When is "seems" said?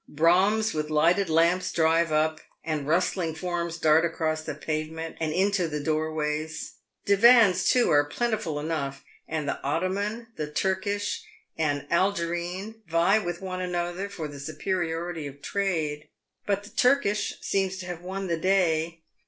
17.41-17.77